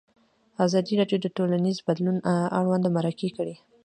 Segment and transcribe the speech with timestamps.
[0.65, 2.17] ازادي راډیو د ټولنیز بدلون
[2.59, 3.55] اړوند مرکې کړي.